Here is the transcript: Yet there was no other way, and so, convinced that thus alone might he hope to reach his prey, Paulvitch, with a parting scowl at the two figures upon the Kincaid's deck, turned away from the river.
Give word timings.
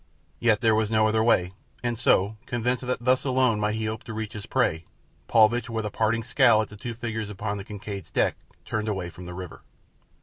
Yet 0.39 0.61
there 0.61 0.73
was 0.73 0.89
no 0.89 1.07
other 1.07 1.23
way, 1.23 1.53
and 1.83 1.95
so, 1.95 2.35
convinced 2.47 2.87
that 2.87 3.05
thus 3.05 3.23
alone 3.23 3.59
might 3.59 3.75
he 3.75 3.85
hope 3.85 4.03
to 4.05 4.13
reach 4.15 4.33
his 4.33 4.47
prey, 4.47 4.87
Paulvitch, 5.27 5.69
with 5.69 5.85
a 5.85 5.91
parting 5.91 6.23
scowl 6.23 6.59
at 6.63 6.69
the 6.69 6.75
two 6.75 6.95
figures 6.95 7.29
upon 7.29 7.57
the 7.57 7.63
Kincaid's 7.63 8.09
deck, 8.09 8.35
turned 8.65 8.87
away 8.87 9.11
from 9.11 9.27
the 9.27 9.35
river. 9.35 9.61